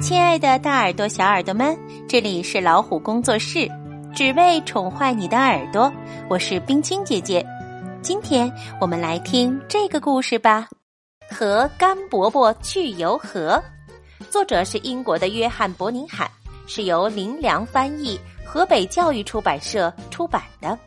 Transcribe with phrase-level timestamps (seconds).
[0.00, 1.76] 亲爱的，大耳朵、小耳朵们，
[2.06, 3.68] 这里是老虎工作室，
[4.14, 5.90] 只为宠坏你的耳朵。
[6.28, 7.44] 我是冰清姐姐，
[8.02, 10.68] 今天我们来听这个故事吧。
[11.30, 13.60] 和甘伯伯去游河，
[14.30, 16.30] 作者是英国的约翰·伯宁海，
[16.66, 20.78] 是由林良翻译，河北教育出版社出版的。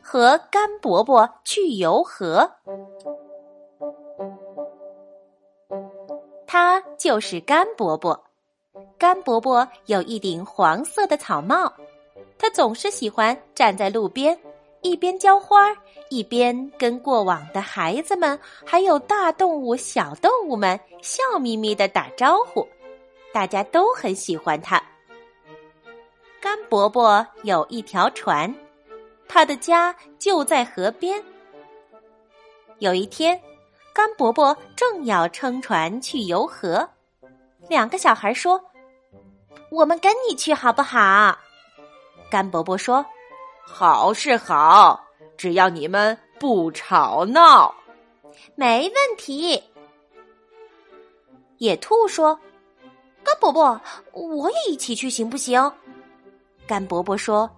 [0.00, 2.48] 和甘伯伯去游河。
[6.54, 8.24] 他就是甘伯伯。
[8.96, 11.72] 甘伯伯有一顶黄色的草帽，
[12.38, 14.38] 他总是喜欢站在路边，
[14.80, 15.74] 一边浇花，
[16.10, 22.64] 一边跟过往的孩子们，还有大动物、小动物们笑眯眯的打招呼。
[23.32, 24.80] 大家都很喜欢他。
[26.40, 28.54] 甘伯伯有一条船，
[29.26, 31.20] 他的家就在河边。
[32.78, 33.40] 有一天。
[33.94, 36.86] 甘伯伯正要撑船去游河，
[37.68, 38.60] 两个小孩说
[39.70, 41.38] ：“我们跟你去好不好？”
[42.28, 43.06] 甘伯伯说
[43.64, 45.00] ：“好是好，
[45.36, 47.72] 只要你们不吵闹，
[48.56, 49.62] 没问题。”
[51.58, 52.36] 野兔说
[53.22, 55.72] ：“甘伯伯，我也一起去行不行？”
[56.66, 57.48] 甘伯伯说：“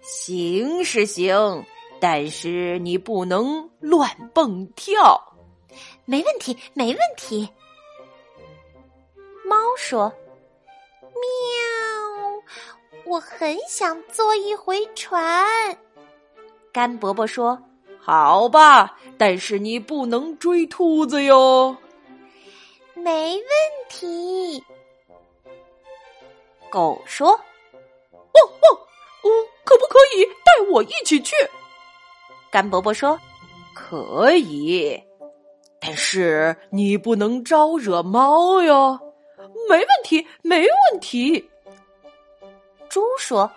[0.00, 1.62] 行是行，
[2.00, 5.22] 但是你不能乱蹦跳。”
[6.04, 7.48] 没问题，没问题。
[9.44, 10.12] 猫说
[11.00, 11.12] ：“喵，
[13.04, 15.46] 我很想坐一回船。”
[16.72, 17.62] 甘伯伯说
[18.00, 21.76] ：“好吧，但是你不能追兔子哟。”
[22.94, 23.44] 没问
[23.88, 24.64] 题。
[26.70, 27.28] 狗说
[28.10, 28.80] ：“汪汪，
[29.22, 31.34] 哦，可不可以带我一起去？”
[32.50, 33.20] 甘伯伯说
[33.74, 35.00] ：“可以。”
[35.86, 38.98] 但是你不能招惹猫哟，
[39.68, 41.46] 没问题，没问题。
[42.88, 43.50] 猪说：“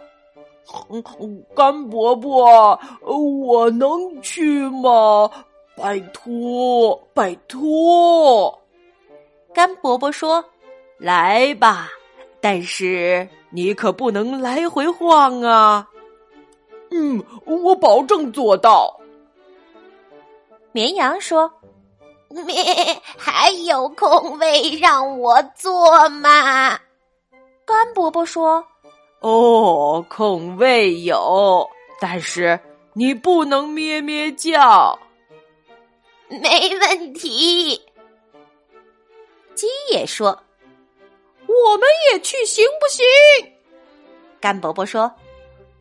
[1.56, 5.32] 甘伯伯，我能去吗？
[5.78, 8.60] 拜托，拜托。”
[9.54, 10.44] 甘伯伯说
[11.00, 11.88] ：“来吧，
[12.42, 15.88] 但是你可不能来回晃啊。”
[16.92, 19.00] 嗯，我保证做到。
[20.74, 21.50] 绵羊说。
[22.30, 22.56] 咩，
[23.18, 26.80] 还有空位让我坐吗？
[27.66, 28.66] 甘伯伯说
[29.20, 32.60] ：“哦，空位有，但是
[32.94, 34.98] 你不能咩咩叫。”
[36.30, 37.82] 没问题。
[39.56, 40.28] 鸡也说
[41.48, 43.06] ：“我们也去行不行？”
[44.40, 45.12] 甘伯伯说：“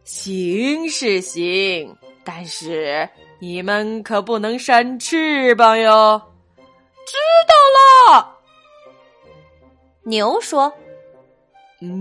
[0.02, 3.08] 行是行，但是
[3.38, 6.20] 你们可不能扇翅膀哟。”
[7.06, 7.54] 知道
[8.14, 8.36] 了，
[10.02, 10.72] 牛说
[11.80, 11.92] ：“嗯，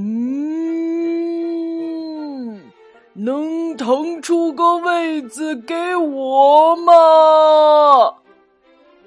[3.13, 6.93] 能腾出个位子给我吗？”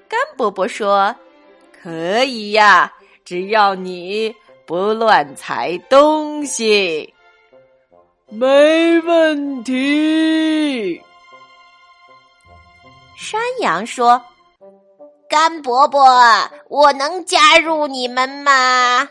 [0.09, 1.15] 甘伯伯说
[1.83, 2.93] ：“可以呀，
[3.25, 4.35] 只要你
[4.67, 7.13] 不乱踩东西，
[8.29, 11.03] 没问题。”
[13.19, 14.23] 山羊说。
[15.29, 16.01] 甘伯伯，
[16.69, 19.07] 我能加入你们吗？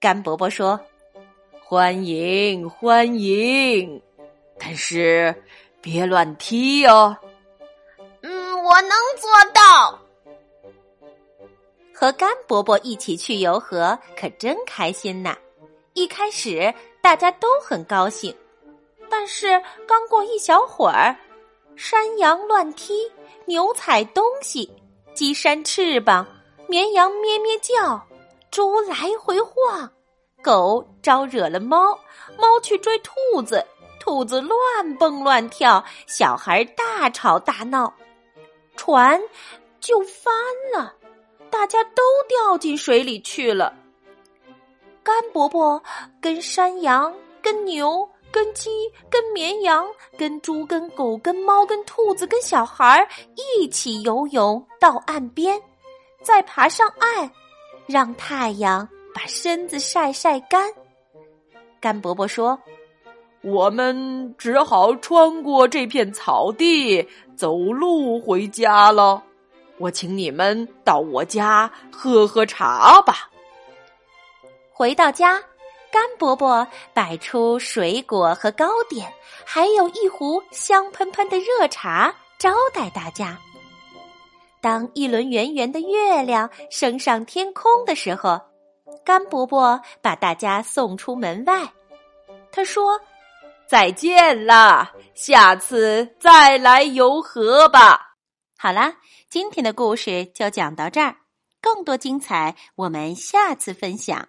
[0.00, 0.80] 甘伯伯说
[1.62, 4.02] ：“欢迎，欢迎，
[4.58, 5.32] 但是
[5.80, 7.16] 别乱踢哦。”
[8.22, 9.96] 嗯，我能做到。
[11.94, 15.36] 和甘伯伯一起去游河，可真开心呐！
[15.94, 18.34] 一开始大家都很高兴，
[19.08, 21.16] 但是刚过一小会儿，
[21.76, 23.08] 山羊乱踢，
[23.46, 24.68] 牛踩东西。
[25.14, 26.26] 鸡扇翅膀，
[26.68, 28.00] 绵羊咩咩叫，
[28.50, 29.90] 猪来回晃，
[30.42, 31.98] 狗招惹了猫，
[32.38, 33.64] 猫去追兔子，
[33.98, 37.92] 兔子乱蹦乱跳，小孩大吵大闹，
[38.76, 39.20] 船
[39.80, 40.32] 就翻
[40.72, 40.94] 了，
[41.50, 43.74] 大家都掉进水里去了。
[45.02, 45.82] 甘伯伯
[46.20, 47.12] 跟山羊、
[47.42, 48.08] 跟牛。
[48.30, 48.70] 跟鸡、
[49.10, 49.86] 跟绵羊、
[50.16, 55.60] 跟猪、跟狗、跟猫、跟兔子、跟小孩一起游泳到岸边，
[56.22, 57.30] 再爬上岸，
[57.86, 60.70] 让太阳把身子晒晒干。
[61.80, 62.58] 甘伯伯说
[63.42, 69.22] ：“我们只好穿过这片草地，走路回家了。
[69.78, 73.30] 我请你们到我家喝喝茶吧。”
[74.70, 75.42] 回到家。
[75.90, 79.12] 甘伯伯摆出水果和糕点，
[79.44, 83.38] 还有一壶香喷喷的热茶招待大家。
[84.60, 88.40] 当一轮圆圆的月亮升上天空的时候，
[89.04, 91.72] 甘伯伯把大家送出门外。
[92.50, 93.00] 他说
[93.68, 98.16] ：“再见啦，下次再来游河吧。”
[98.58, 98.96] 好啦，
[99.30, 101.16] 今天的故事就讲到这儿，
[101.62, 104.28] 更多精彩我们下次分享。